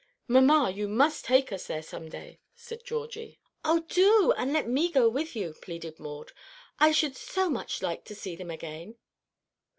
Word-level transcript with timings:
"Mamma, 0.27 0.71
you 0.71 0.87
must 0.87 1.25
take 1.25 1.51
us 1.51 1.67
there 1.67 1.83
some 1.83 2.09
day," 2.09 2.39
said 2.55 2.83
Georgie. 2.83 3.39
"Oh, 3.63 3.81
do, 3.87 4.33
and 4.35 4.51
let 4.51 4.67
me 4.67 4.89
go 4.91 5.07
with 5.07 5.35
you," 5.35 5.53
pleaded 5.61 5.99
Maud. 5.99 6.31
"I 6.79 6.91
should 6.91 7.11
like 7.11 7.19
so 7.19 7.49
much 7.51 7.77
to 7.81 8.15
see 8.15 8.35
them 8.35 8.49
again." 8.49 8.97